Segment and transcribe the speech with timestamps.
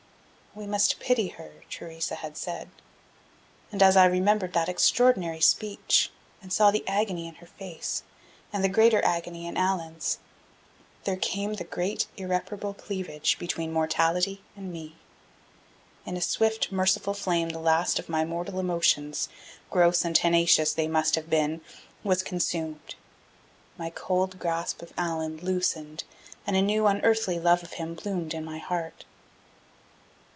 [0.53, 2.71] "We must pity her," Theresa had said.
[3.71, 8.03] And as I remembered that extraordinary speech, and saw the agony in her face,
[8.51, 10.19] and the greater agony in Allan's,
[11.05, 14.97] there came the great irreparable cleavage between mortality and me.
[16.05, 19.29] In a swift, merciful flame the last of my mortal emotions
[19.69, 21.61] gross and tenacious they must have been
[22.03, 22.95] was consumed.
[23.77, 26.03] My cold grasp of Allan loosened
[26.45, 29.05] and a new unearthly love of him bloomed in my heart.